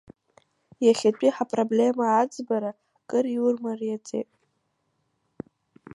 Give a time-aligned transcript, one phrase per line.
[0.85, 2.71] Иахьатәи ҳапроблема аӡбра
[3.09, 4.29] кыр иурмариаӡеит.